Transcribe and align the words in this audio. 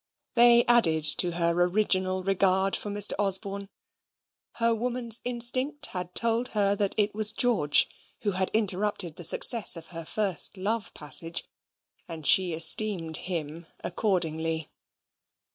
They 0.33 0.65
added 0.65 1.03
to 1.19 1.33
her 1.33 1.51
original 1.51 2.23
regard 2.23 2.75
for 2.75 2.89
Mr. 2.89 3.13
Osborne. 3.19 3.69
Her 4.53 4.73
woman's 4.73 5.21
instinct 5.23 5.85
had 5.93 6.15
told 6.15 6.47
her 6.57 6.75
that 6.75 6.95
it 6.97 7.13
was 7.13 7.31
George 7.31 7.87
who 8.23 8.31
had 8.31 8.49
interrupted 8.51 9.15
the 9.15 9.23
success 9.23 9.75
of 9.77 9.89
her 9.93 10.03
first 10.03 10.57
love 10.57 10.91
passage, 10.95 11.43
and 12.07 12.25
she 12.25 12.53
esteemed 12.53 13.17
him 13.17 13.67
accordingly. 13.83 14.71